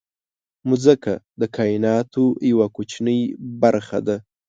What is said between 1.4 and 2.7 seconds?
کایناتو یوه